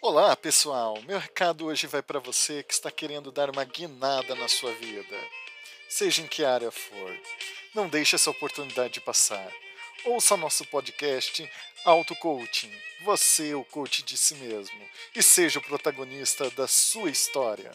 [0.00, 0.96] Olá, pessoal!
[1.08, 5.16] Meu recado hoje vai para você que está querendo dar uma guinada na sua vida.
[5.88, 7.20] Seja em que área for,
[7.74, 9.52] não deixe essa oportunidade passar.
[10.04, 11.50] Ouça nosso podcast
[11.84, 12.70] Auto Coaching,
[13.02, 14.80] você é o coach de si mesmo,
[15.16, 17.72] e seja o protagonista da sua história.